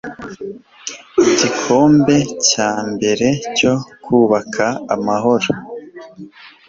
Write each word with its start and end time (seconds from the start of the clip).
igikombe 1.29 2.15
cya 2.47 2.71
mbere 2.91 3.27
cyo 3.57 3.73
kubaka 4.03 4.65
amahoro 4.95 5.49